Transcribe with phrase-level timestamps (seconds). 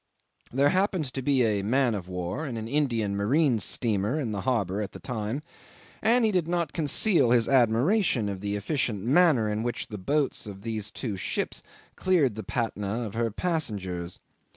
[0.51, 4.41] There happened to be a man of war and an Indian Marine steamer in the
[4.41, 5.43] harbour at the time,
[6.01, 10.47] and he did not conceal his admiration of the efficient manner in which the boats
[10.47, 11.61] of these two ships
[11.95, 14.19] cleared the Patna of her passengers.